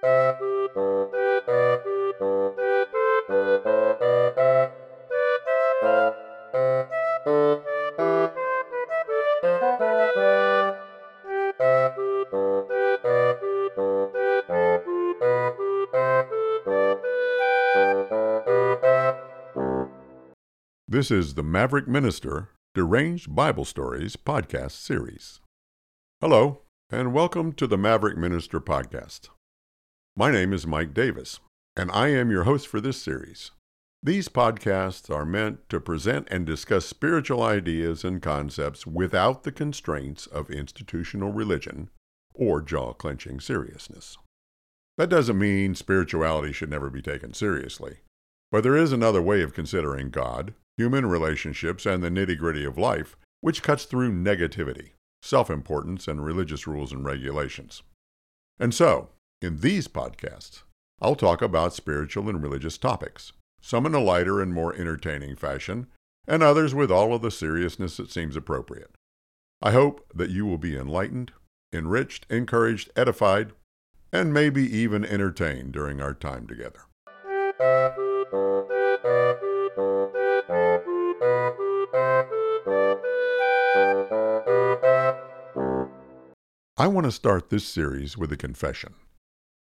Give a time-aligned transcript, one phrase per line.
[0.00, 0.10] This
[21.10, 25.40] is the Maverick Minister Deranged Bible Stories podcast series.
[26.20, 29.30] Hello, and welcome to the Maverick Minister podcast.
[30.18, 31.38] My name is Mike Davis,
[31.76, 33.52] and I am your host for this series.
[34.02, 40.26] These podcasts are meant to present and discuss spiritual ideas and concepts without the constraints
[40.26, 41.90] of institutional religion
[42.34, 44.18] or jaw clenching seriousness.
[44.96, 47.98] That doesn't mean spirituality should never be taken seriously,
[48.50, 52.76] but there is another way of considering God, human relationships, and the nitty gritty of
[52.76, 57.84] life, which cuts through negativity, self importance, and religious rules and regulations.
[58.58, 60.62] And so, in these podcasts,
[61.00, 65.86] I'll talk about spiritual and religious topics, some in a lighter and more entertaining fashion,
[66.26, 68.90] and others with all of the seriousness that seems appropriate.
[69.62, 71.32] I hope that you will be enlightened,
[71.72, 73.52] enriched, encouraged, edified,
[74.12, 76.80] and maybe even entertained during our time together.
[86.76, 88.94] I want to start this series with a confession.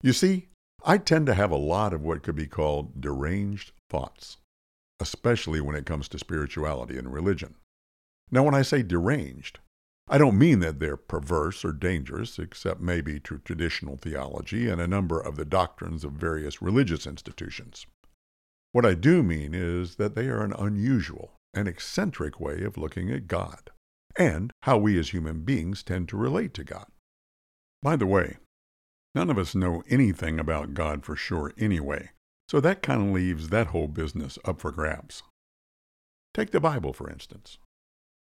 [0.00, 0.48] You see,
[0.84, 4.36] I tend to have a lot of what could be called deranged thoughts,
[5.00, 7.56] especially when it comes to spirituality and religion.
[8.30, 9.58] Now, when I say deranged,
[10.08, 14.86] I don't mean that they're perverse or dangerous, except maybe to traditional theology and a
[14.86, 17.86] number of the doctrines of various religious institutions.
[18.72, 23.10] What I do mean is that they are an unusual and eccentric way of looking
[23.10, 23.70] at God
[24.16, 26.86] and how we as human beings tend to relate to God.
[27.82, 28.38] By the way,
[29.18, 32.10] none of us know anything about God for sure anyway,
[32.48, 35.24] so that kind of leaves that whole business up for grabs.
[36.32, 37.58] Take the Bible, for instance.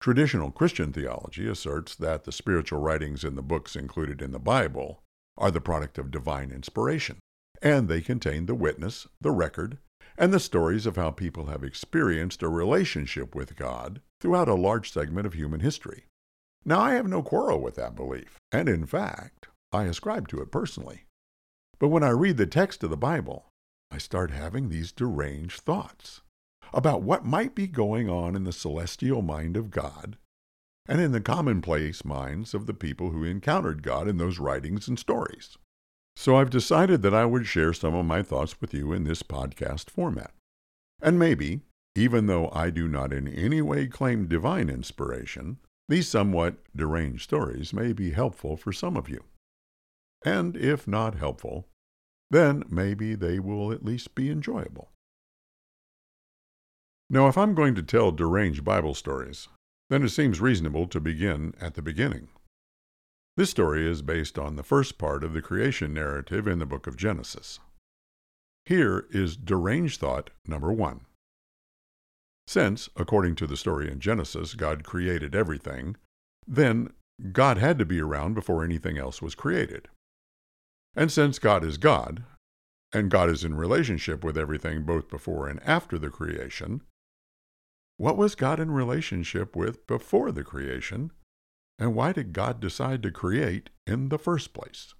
[0.00, 5.02] Traditional Christian theology asserts that the spiritual writings in the books included in the Bible
[5.36, 7.18] are the product of divine inspiration,
[7.60, 9.78] and they contain the witness, the record,
[10.16, 14.92] and the stories of how people have experienced a relationship with God throughout a large
[14.92, 16.04] segment of human history.
[16.64, 20.50] Now, I have no quarrel with that belief, and in fact, I ascribe to it
[20.50, 21.04] personally.
[21.78, 23.46] But when I read the text of the Bible,
[23.90, 26.22] I start having these deranged thoughts
[26.72, 30.16] about what might be going on in the celestial mind of God
[30.88, 34.98] and in the commonplace minds of the people who encountered God in those writings and
[34.98, 35.56] stories.
[36.16, 39.22] So I've decided that I would share some of my thoughts with you in this
[39.22, 40.32] podcast format.
[41.02, 41.60] And maybe,
[41.94, 47.72] even though I do not in any way claim divine inspiration, these somewhat deranged stories
[47.72, 49.24] may be helpful for some of you.
[50.24, 51.66] And if not helpful,
[52.30, 54.90] then maybe they will at least be enjoyable.
[57.08, 59.48] Now, if I'm going to tell deranged Bible stories,
[59.90, 62.28] then it seems reasonable to begin at the beginning.
[63.36, 66.86] This story is based on the first part of the creation narrative in the book
[66.86, 67.60] of Genesis.
[68.64, 71.02] Here is deranged thought number one.
[72.48, 75.96] Since, according to the story in Genesis, God created everything,
[76.46, 76.92] then
[77.32, 79.88] God had to be around before anything else was created.
[80.96, 82.24] And since God is God,
[82.92, 86.82] and God is in relationship with everything both before and after the creation,
[87.98, 91.12] what was God in relationship with before the creation
[91.78, 94.94] and why did God decide to create in the first place?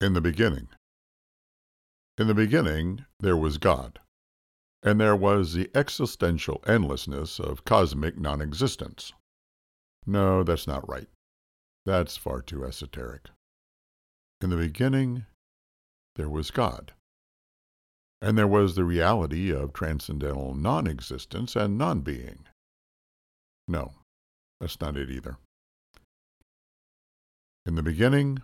[0.00, 0.68] In the beginning.
[2.18, 4.00] In the beginning, there was God,
[4.82, 9.12] and there was the existential endlessness of cosmic non existence.
[10.04, 11.08] No, that's not right.
[11.84, 13.28] That's far too esoteric.
[14.40, 15.26] In the beginning,
[16.16, 16.92] there was God.
[18.20, 22.46] And there was the reality of transcendental non existence and non being.
[23.66, 23.94] No,
[24.60, 25.38] that's not it either.
[27.66, 28.42] In the beginning,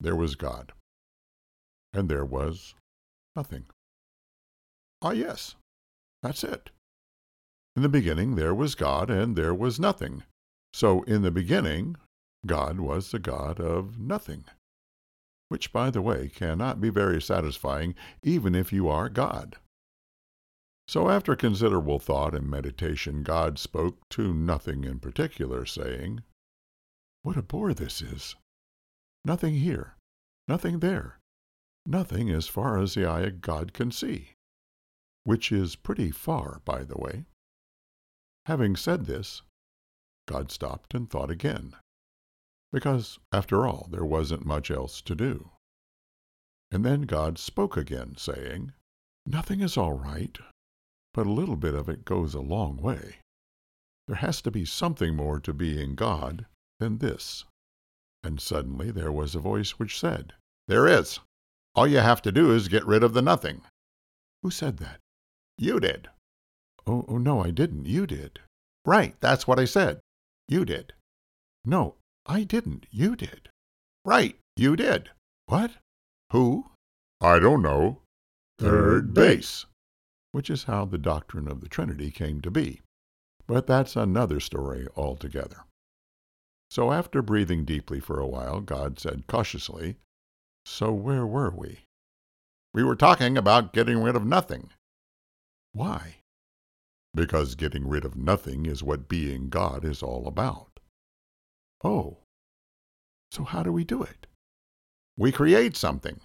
[0.00, 0.72] there was God,
[1.92, 2.74] and there was
[3.36, 3.66] nothing.
[5.02, 5.54] Ah, yes,
[6.22, 6.70] that's it.
[7.76, 10.24] In the beginning, there was God, and there was nothing.
[10.72, 11.96] So, in the beginning,
[12.46, 14.44] God was the God of nothing,
[15.48, 19.56] which, by the way, cannot be very satisfying even if you are God.
[20.88, 26.22] So after considerable thought and meditation, God spoke to nothing in particular, saying,
[27.22, 28.34] What a bore this is!
[29.24, 29.96] Nothing here,
[30.48, 31.20] nothing there,
[31.86, 34.30] nothing as far as the eye of God can see,
[35.24, 37.26] which is pretty far, by the way.
[38.46, 39.42] Having said this,
[40.26, 41.76] God stopped and thought again.
[42.72, 45.50] Because, after all, there wasn't much else to do.
[46.70, 48.72] And then God spoke again, saying,
[49.26, 50.38] Nothing is all right,
[51.12, 53.16] but a little bit of it goes a long way.
[54.06, 56.46] There has to be something more to being God
[56.78, 57.44] than this.
[58.22, 60.34] And suddenly there was a voice which said,
[60.68, 61.20] There is.
[61.74, 63.62] All you have to do is get rid of the nothing.
[64.42, 65.00] Who said that?
[65.58, 66.08] You did.
[66.86, 67.86] Oh, oh, no, I didn't.
[67.86, 68.40] You did.
[68.84, 70.00] Right, that's what I said.
[70.48, 70.92] You did.
[71.64, 71.96] No,
[72.26, 72.86] I didn't.
[72.90, 73.48] You did.
[74.04, 75.10] Right, you did.
[75.46, 75.72] What?
[76.32, 76.70] Who?
[77.20, 78.02] I don't know.
[78.58, 79.66] Third base.
[80.32, 82.80] Which is how the doctrine of the Trinity came to be.
[83.46, 85.64] But that's another story altogether.
[86.70, 89.96] So after breathing deeply for a while, God said cautiously,
[90.64, 91.80] So where were we?
[92.72, 94.70] We were talking about getting rid of nothing.
[95.72, 96.20] Why?
[97.14, 100.69] because getting rid of nothing is what being God is all about.
[101.82, 102.18] Oh,
[103.32, 104.26] so how do we do it?
[105.16, 106.20] We create something.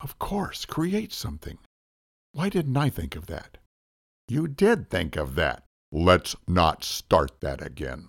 [0.00, 1.58] Of course, create something.
[2.32, 3.58] Why didn't I think of that?
[4.28, 5.64] You did think of that.
[5.90, 8.08] Let's not start that again.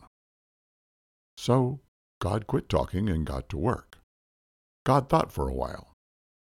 [1.37, 1.79] So
[2.19, 3.97] God quit talking and got to work.
[4.85, 5.93] God thought for a while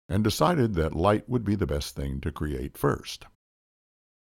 [0.09, 3.25] and decided that light would be the best thing to create first.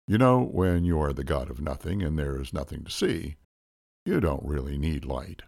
[0.07, 3.37] You know, when you are the God of nothing and there is nothing to see,
[4.05, 5.43] you don't really need light.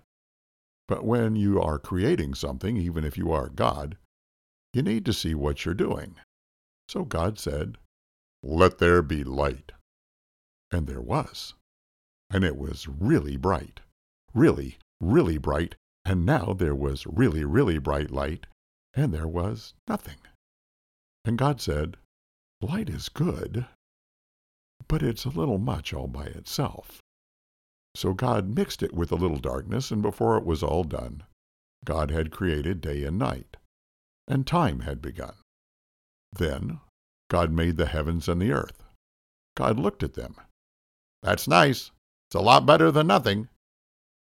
[0.89, 3.97] But when you are creating something, even if you are God,
[4.73, 6.17] you need to see what you're doing.
[6.89, 7.77] So God said,
[8.43, 9.73] Let there be light.
[10.71, 11.55] And there was.
[12.31, 13.81] And it was really bright.
[14.35, 15.75] Really, really bright.
[16.05, 18.47] And now there was really, really bright light.
[18.95, 20.19] And there was nothing.
[21.25, 21.97] And God said,
[22.61, 23.67] Light is good,
[24.89, 27.02] but it's a little much all by itself.
[27.95, 31.23] So God mixed it with a little darkness, and before it was all done,
[31.85, 33.57] God had created day and night,
[34.27, 35.35] and time had begun.
[36.33, 36.81] Then
[37.29, 38.83] God made the heavens and the earth.
[39.57, 40.37] God looked at them.
[41.23, 41.91] That's nice.
[42.29, 43.49] It's a lot better than nothing.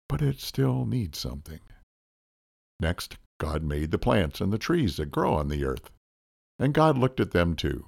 [0.09, 1.61] But it still needs something.
[2.79, 5.91] Next, God made the plants and the trees that grow on the earth.
[6.59, 7.87] And God looked at them too.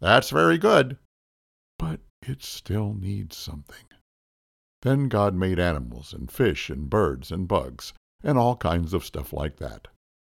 [0.00, 0.98] That's very good
[1.78, 3.86] but it still needs something.
[4.82, 7.92] Then God made animals and fish and birds and bugs
[8.22, 9.88] and all kinds of stuff like that.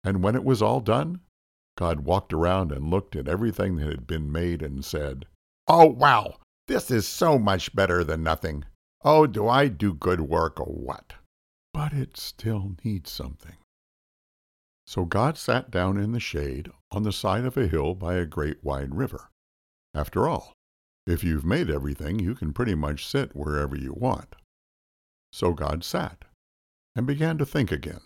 [0.02, 1.20] And when it was all done,
[1.76, 5.26] God walked around and looked at everything that had been made and said,
[5.68, 6.36] Oh, wow,
[6.68, 8.64] this is so much better than nothing.
[9.02, 11.14] Oh, do I do good work or what?
[11.72, 13.56] But it still needs something.
[14.86, 18.26] So God sat down in the shade on the side of a hill by a
[18.26, 19.30] great wide river.
[19.94, 20.52] After all,
[21.10, 24.36] if you've made everything, you can pretty much sit wherever you want.
[25.32, 26.24] So God sat
[26.94, 28.00] and began to think again.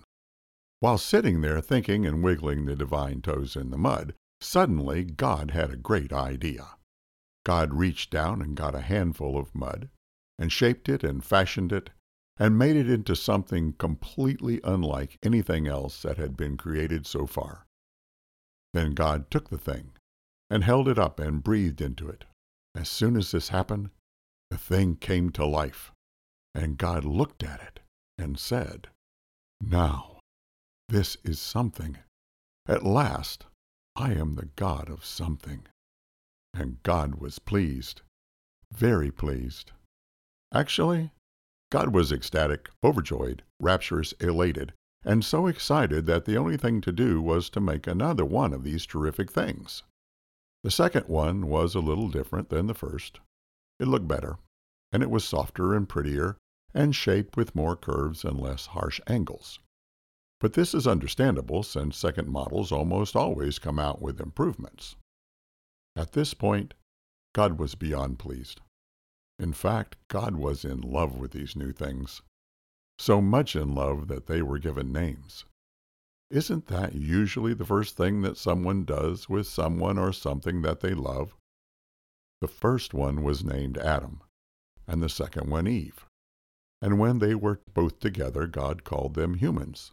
[0.80, 5.70] While sitting there thinking and wiggling the divine toes in the mud, suddenly God had
[5.70, 6.76] a great idea.
[7.44, 9.88] God reached down and got a handful of mud
[10.38, 11.90] and shaped it and fashioned it
[12.36, 17.66] and made it into something completely unlike anything else that had been created so far.
[18.72, 19.92] Then God took the thing
[20.50, 22.24] and held it up and breathed into it.
[22.74, 23.90] As soon as this happened,
[24.50, 25.92] the thing came to life,
[26.54, 27.80] and God looked at it
[28.18, 28.88] and said,
[29.60, 30.18] Now,
[30.88, 31.98] this is something.
[32.66, 33.46] At last,
[33.96, 35.66] I am the God of something.
[36.52, 38.02] And God was pleased,
[38.72, 39.72] very pleased.
[40.52, 41.10] Actually,
[41.70, 44.72] God was ecstatic, overjoyed, rapturous, elated,
[45.04, 48.62] and so excited that the only thing to do was to make another one of
[48.62, 49.82] these terrific things.
[50.64, 53.20] The second one was a little different than the first.
[53.78, 54.38] It looked better,
[54.90, 56.38] and it was softer and prettier,
[56.72, 59.58] and shaped with more curves and less harsh angles.
[60.40, 64.96] But this is understandable since second models almost always come out with improvements.
[65.96, 66.72] At this point,
[67.34, 68.62] God was beyond pleased.
[69.38, 72.22] In fact, God was in love with these new things.
[72.98, 75.44] So much in love that they were given names.
[76.34, 80.92] Isn't that usually the first thing that someone does with someone or something that they
[80.92, 81.36] love?
[82.40, 84.20] The first one was named Adam,
[84.84, 86.06] and the second one Eve.
[86.82, 89.92] And when they were both together, God called them humans.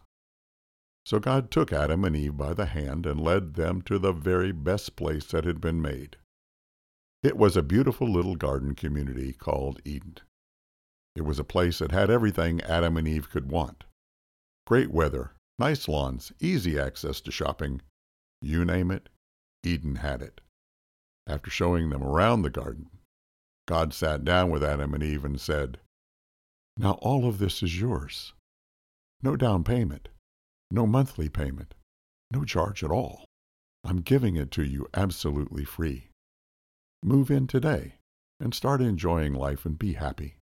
[1.06, 4.50] So God took Adam and Eve by the hand and led them to the very
[4.50, 6.16] best place that had been made.
[7.22, 10.16] It was a beautiful little garden community called Eden.
[11.14, 13.84] It was a place that had everything Adam and Eve could want
[14.66, 17.82] great weather, Nice lawns, easy access to shopping.
[18.40, 19.08] You name it,
[19.62, 20.40] Eden had it.
[21.26, 22.90] After showing them around the garden,
[23.68, 25.78] God sat down with Adam and Eve and said,
[26.76, 28.32] Now all of this is yours.
[29.22, 30.08] no down payment,
[30.70, 31.74] no monthly payment,
[32.32, 33.24] no charge at all.
[33.84, 36.08] I'm giving it to you absolutely free.
[37.02, 37.96] Move in today
[38.40, 40.36] and start enjoying life and be happy.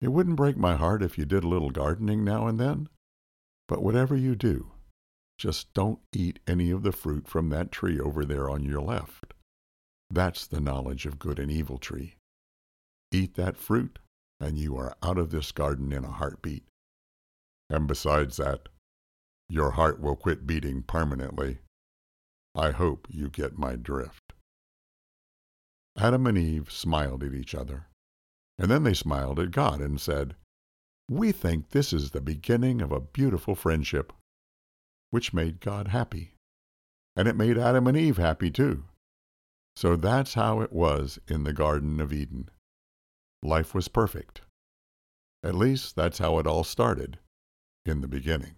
[0.00, 2.88] It wouldn't break my heart if you did a little gardening now and then,
[3.68, 4.72] but whatever you do,
[5.36, 9.34] just don't eat any of the fruit from that tree over there on your left.
[10.10, 12.16] That's the knowledge of good and evil tree.
[13.12, 13.98] Eat that fruit,
[14.40, 16.64] and you are out of this garden in a heartbeat.
[17.70, 18.68] And besides that,
[19.48, 21.58] your heart will quit beating permanently.
[22.54, 24.32] I hope you get my drift.
[25.96, 27.86] Adam and Eve smiled at each other,
[28.58, 30.34] and then they smiled at God and said,
[31.10, 34.12] We think this is the beginning of a beautiful friendship,
[35.10, 36.34] which made God happy.
[37.16, 38.84] And it made Adam and Eve happy too.
[39.74, 42.50] So that's how it was in the Garden of Eden.
[43.42, 44.42] Life was perfect.
[45.42, 47.18] At least that's how it all started
[47.86, 48.56] in the beginning.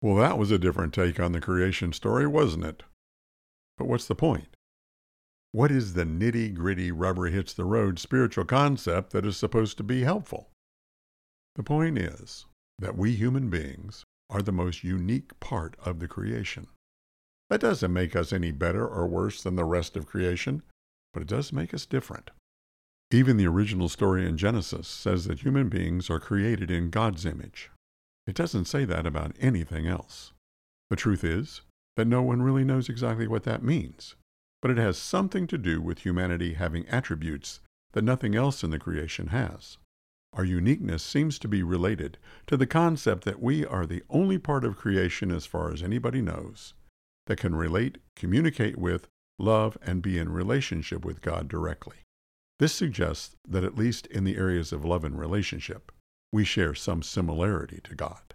[0.00, 2.82] Well, that was a different take on the creation story, wasn't it?
[3.78, 4.56] But what's the point?
[5.52, 9.82] What is the nitty gritty rubber hits the road spiritual concept that is supposed to
[9.82, 10.50] be helpful?
[11.56, 12.46] The point is
[12.78, 16.68] that we human beings are the most unique part of the creation.
[17.50, 20.62] That doesn't make us any better or worse than the rest of creation,
[21.12, 22.30] but it does make us different.
[23.10, 27.70] Even the original story in Genesis says that human beings are created in God's image.
[28.26, 30.32] It doesn't say that about anything else.
[30.88, 31.60] The truth is
[31.96, 34.14] that no one really knows exactly what that means,
[34.60, 37.60] but it has something to do with humanity having attributes
[37.92, 39.78] that nothing else in the creation has.
[40.34, 44.64] Our uniqueness seems to be related to the concept that we are the only part
[44.64, 46.72] of creation, as far as anybody knows,
[47.26, 49.08] that can relate, communicate with,
[49.38, 51.96] love, and be in relationship with God directly.
[52.58, 55.92] This suggests that at least in the areas of love and relationship,
[56.32, 58.34] we share some similarity to God.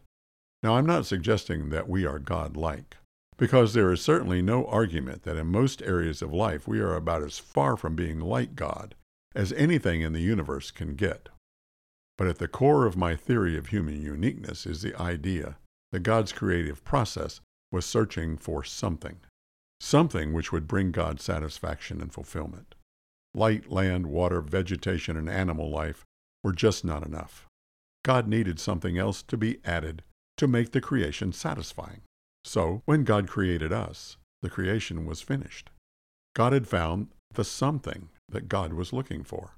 [0.61, 2.97] Now, I'm not suggesting that we are God like,
[3.37, 7.23] because there is certainly no argument that in most areas of life we are about
[7.23, 8.95] as far from being like God
[9.35, 11.29] as anything in the universe can get.
[12.17, 15.57] But at the core of my theory of human uniqueness is the idea
[15.91, 17.39] that God's creative process
[17.71, 19.17] was searching for something,
[19.79, 22.73] something which would bring God satisfaction and fulfillment.
[23.35, 26.03] Light, land, water, vegetation, and animal life
[26.43, 27.45] were just not enough.
[28.03, 30.01] God needed something else to be added
[30.37, 32.01] to make the creation satisfying.
[32.47, 35.69] So, when God created us, the creation was finished.
[36.33, 39.57] God had found the something that God was looking for.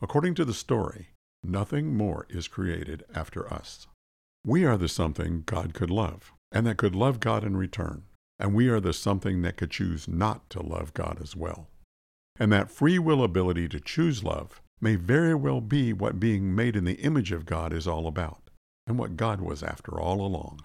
[0.00, 1.08] According to the story,
[1.42, 3.88] nothing more is created after us.
[4.46, 8.04] We are the something God could love, and that could love God in return.
[8.38, 11.66] And we are the something that could choose not to love God as well.
[12.38, 16.76] And that free will ability to choose love may very well be what being made
[16.76, 18.50] in the image of God is all about,
[18.86, 20.60] and what God was after all along.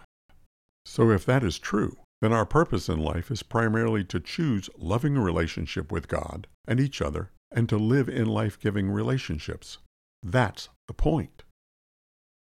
[0.85, 5.17] So, if that is true, then our purpose in life is primarily to choose loving
[5.17, 9.77] relationship with God and each other, and to live in life giving relationships.
[10.21, 11.43] That's the point.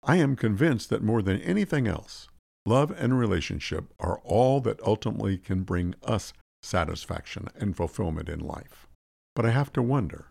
[0.03, 2.29] I am convinced that more than anything else,
[2.67, 8.87] love and relationship are all that ultimately can bring us satisfaction and fulfillment in life.
[9.35, 10.31] But I have to wonder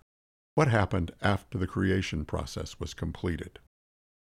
[0.56, 3.58] what happened after the creation process was completed?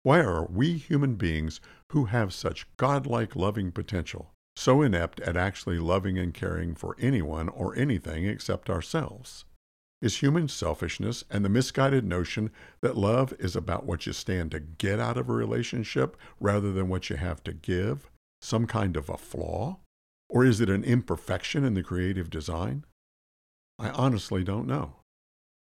[0.04, 1.62] Why are we human beings
[1.94, 7.48] who have such godlike loving potential so inept at actually loving and caring for anyone
[7.48, 9.46] or anything except ourselves?
[10.02, 14.60] Is human selfishness and the misguided notion that love is about what you stand to
[14.60, 19.08] get out of a relationship rather than what you have to give some kind of
[19.08, 19.78] a flaw?
[20.30, 22.84] Or is it an imperfection in the creative design?
[23.80, 24.98] I honestly don't know.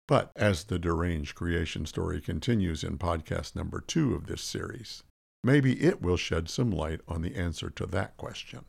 [0.09, 5.05] But as the deranged creation story continues in podcast number two of this series,
[5.45, 8.65] maybe it will shed some light on the answer to that question.